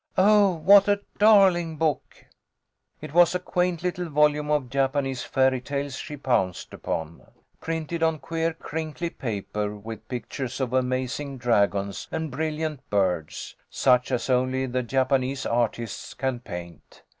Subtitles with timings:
[0.17, 2.25] "Oh, what a darling book!"
[3.03, 7.21] It was a quaint little volume of Japanese fairy tales she pounced upon,
[7.59, 9.33] printed on queer, crinkly THE HOME OF A HERO.
[9.33, 9.37] I?
[9.37, 15.45] I paper, with pictures of amazing dragons and brilliant birds, such as only the Japanese
[15.45, 17.03] artists can paint.